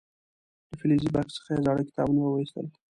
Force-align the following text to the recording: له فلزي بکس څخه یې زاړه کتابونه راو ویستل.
له 0.69 0.75
فلزي 0.79 1.09
بکس 1.15 1.33
څخه 1.37 1.49
یې 1.55 1.63
زاړه 1.65 1.83
کتابونه 1.89 2.19
راو 2.21 2.35
ویستل. 2.37 2.65